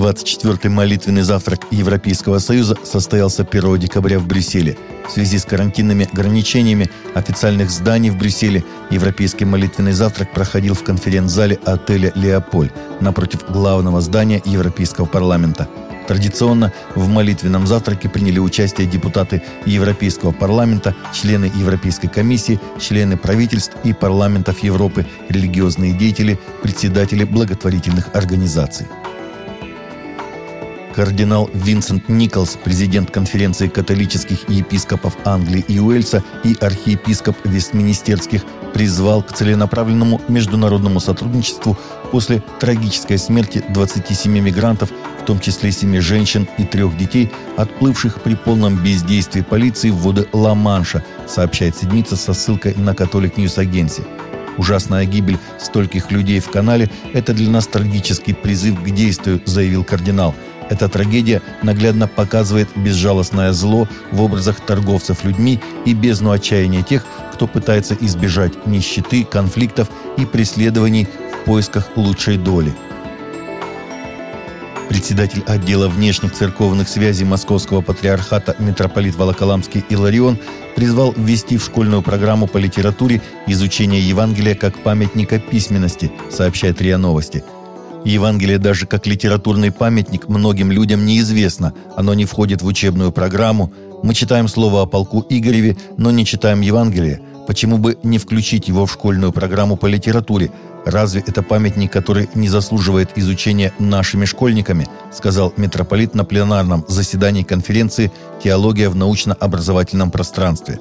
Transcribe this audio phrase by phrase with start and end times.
[0.00, 4.78] 24-й молитвенный завтрак Европейского Союза состоялся 1 декабря в Брюсселе.
[5.06, 11.58] В связи с карантинными ограничениями официальных зданий в Брюсселе Европейский молитвенный завтрак проходил в конференц-зале
[11.66, 15.68] отеля «Леополь» напротив главного здания Европейского парламента.
[16.08, 23.92] Традиционно в молитвенном завтраке приняли участие депутаты Европейского парламента, члены Европейской комиссии, члены правительств и
[23.92, 28.86] парламентов Европы, религиозные деятели, председатели благотворительных организаций.
[30.94, 38.42] Кардинал Винсент Николс, президент конференции католических епископов Англии и Уэльса и архиепископ Вестминстерский,
[38.74, 41.76] призвал к целенаправленному международному сотрудничеству
[42.10, 44.90] после трагической смерти 27 мигрантов,
[45.20, 50.26] в том числе 7 женщин и трех детей, отплывших при полном бездействии полиции в воды
[50.32, 54.02] Ла-Манша, сообщает седмица со ссылкой на Catholic News Agency.
[54.56, 60.34] Ужасная гибель стольких людей в канале– это для нас трагический призыв к действию, заявил кардинал–
[60.70, 67.04] эта трагедия наглядно показывает безжалостное зло в образах торговцев людьми и бездну отчаяния тех,
[67.34, 71.08] кто пытается избежать нищеты, конфликтов и преследований
[71.42, 72.72] в поисках лучшей доли.
[74.88, 80.38] Председатель отдела внешних церковных связей Московского патриархата митрополит Волоколамский Иларион
[80.74, 87.44] призвал ввести в школьную программу по литературе изучение Евангелия как памятника письменности, сообщает РИА Новости–
[88.04, 91.74] Евангелие даже как литературный памятник многим людям неизвестно.
[91.96, 93.72] Оно не входит в учебную программу.
[94.02, 97.20] Мы читаем слово о полку Игореве, но не читаем Евангелие.
[97.46, 100.50] Почему бы не включить его в школьную программу по литературе?
[100.86, 108.12] Разве это памятник, который не заслуживает изучения нашими школьниками, сказал митрополит на пленарном заседании конференции
[108.42, 110.78] «Теология в научно-образовательном пространстве».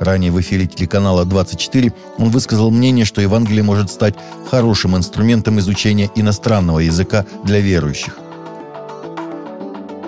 [0.00, 4.14] Ранее в эфире телеканала 24 он высказал мнение, что Евангелие может стать
[4.50, 8.18] хорошим инструментом изучения иностранного языка для верующих.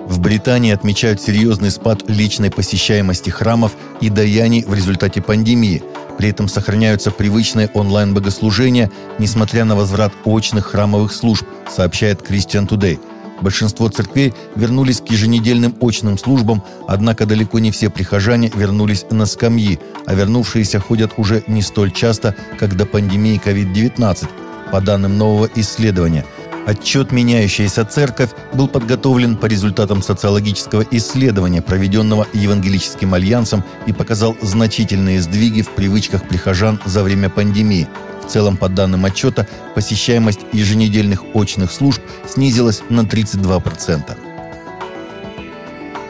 [0.07, 5.83] В Британии отмечают серьезный спад личной посещаемости храмов и даяний в результате пандемии.
[6.17, 12.99] При этом сохраняются привычные онлайн-богослужения, несмотря на возврат очных храмовых служб, сообщает Christian Today–
[13.43, 19.81] Большинство церквей вернулись к еженедельным очным службам, однако далеко не все прихожане вернулись на скамьи,
[20.07, 24.29] а вернувшиеся ходят уже не столь часто, как до пандемии COVID-19,
[24.71, 26.25] по данным нового исследования.
[26.67, 35.21] Отчет «Меняющаяся церковь» был подготовлен по результатам социологического исследования, проведенного Евангелическим альянсом и показал значительные
[35.21, 37.89] сдвиги в привычках прихожан за время пандемии–
[38.23, 44.22] в целом, по данным отчета, посещаемость еженедельных очных служб снизилась на 32%.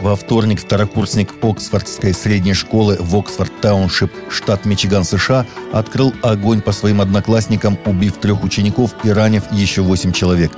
[0.02, 7.00] Во вторник второкурсник Оксфордской средней школы в Оксфорд-тауншип, штат Мичиган, США, открыл огонь по своим
[7.00, 10.50] одноклассникам, убив трех учеников и ранив еще восемь человек.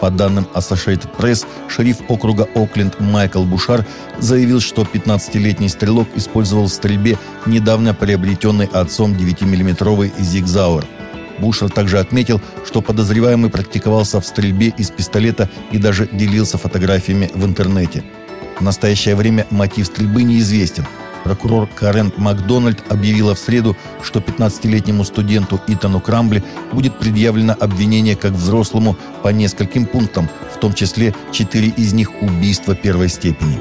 [0.00, 3.84] По данным Associated Press, шериф округа Окленд Майкл Бушар
[4.20, 10.86] заявил, что 15-летний стрелок использовал в стрельбе недавно приобретенный отцом 9-миллиметровый зигзауэр–
[11.42, 17.44] Бушер также отметил, что подозреваемый практиковался в стрельбе из пистолета и даже делился фотографиями в
[17.44, 18.04] интернете.
[18.58, 20.86] В настоящее время мотив стрельбы неизвестен.
[21.24, 26.42] Прокурор Карен Макдональд объявила в среду, что 15-летнему студенту Итану Крамбли
[26.72, 32.74] будет предъявлено обвинение как взрослому по нескольким пунктам, в том числе четыре из них убийства
[32.74, 33.60] первой степени.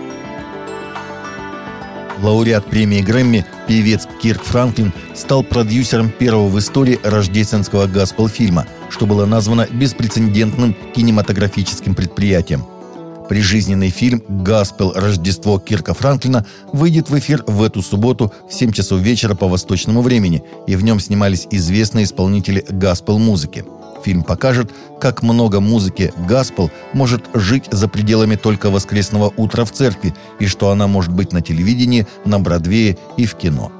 [2.21, 9.25] Лауреат премии Грэмми, певец Кирк Франклин стал продюсером первого в истории рождественского гаспел-фильма, что было
[9.25, 12.63] названо беспрецедентным кинематографическим предприятием.
[13.31, 14.91] Прижизненный фильм «Гаспел.
[14.91, 20.01] Рождество Кирка Франклина» выйдет в эфир в эту субботу в 7 часов вечера по восточному
[20.01, 23.63] времени, и в нем снимались известные исполнители гаспел-музыки–
[24.03, 30.13] Фильм покажет, как много музыки «Гаспел» может жить за пределами только воскресного утра в церкви
[30.39, 33.71] и что она может быть на телевидении, на Бродвее и в кино.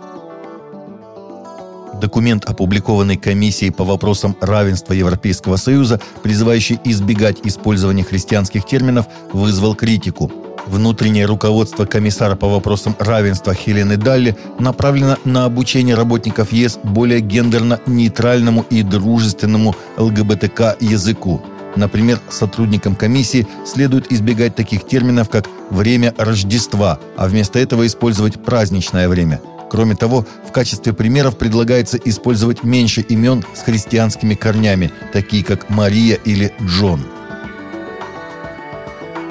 [2.01, 10.31] Документ, опубликованный комиссией по вопросам равенства Европейского Союза, призывающий избегать использования христианских терминов, вызвал критику–
[10.67, 18.66] Внутреннее руководство комиссара по вопросам равенства Хелены Далли направлено на обучение работников ЕС более гендерно-нейтральному
[18.70, 21.41] и дружественному ЛГБТК языку.
[21.75, 29.08] Например, сотрудникам комиссии следует избегать таких терминов, как «время Рождества», а вместо этого использовать праздничное
[29.08, 29.41] время.
[29.72, 36.16] Кроме того, в качестве примеров предлагается использовать меньше имен с христианскими корнями, такие как Мария
[36.26, 37.06] или Джон.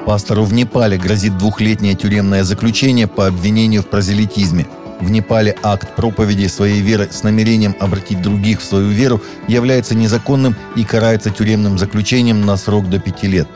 [0.03, 4.65] Пастору в Непале грозит двухлетнее тюремное заключение по обвинению в прозелитизме.
[4.99, 10.55] В Непале акт проповеди своей веры с намерением обратить других в свою веру является незаконным
[10.75, 13.47] и карается тюремным заключением на срок до пяти лет.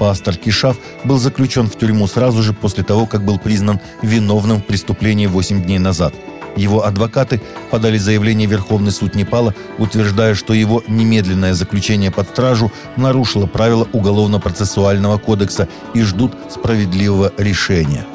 [0.00, 4.64] Пастор Кишав был заключен в тюрьму сразу же после того, как был признан виновным в
[4.64, 6.14] преступлении 8 дней назад.
[6.56, 12.72] Его адвокаты подали заявление в Верховный суд Непала, утверждая, что его немедленное заключение под стражу
[12.96, 18.06] нарушило правила Уголовно-процессуального кодекса и ждут справедливого решения.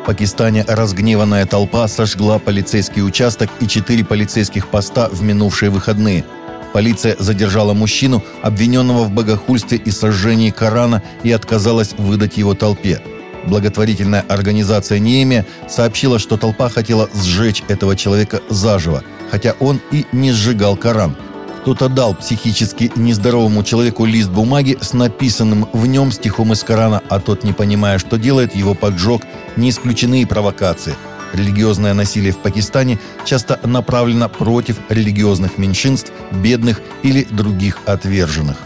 [0.00, 6.24] В Пакистане разгневанная толпа сожгла полицейский участок и четыре полицейских поста в минувшие выходные.
[6.72, 13.00] Полиция задержала мужчину, обвиненного в богохульстве и сожжении Корана, и отказалась выдать его толпе.
[13.46, 20.32] Благотворительная организация «Неемия» сообщила, что толпа хотела сжечь этого человека заживо, хотя он и не
[20.32, 21.16] сжигал Коран–
[21.62, 27.20] кто-то дал психически нездоровому человеку лист бумаги с написанным в нем стихом из Корана, а
[27.20, 29.22] тот, не понимая, что делает, его поджег.
[29.54, 30.96] Не исключены и провокации.
[31.32, 38.58] Религиозное насилие в Пакистане часто направлено против религиозных меньшинств, бедных или других отверженных.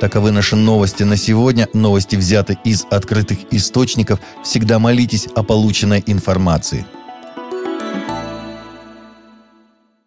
[0.00, 1.68] Таковы наши новости на сегодня.
[1.72, 4.20] Новости взяты из открытых источников.
[4.44, 6.86] Всегда молитесь о полученной информации.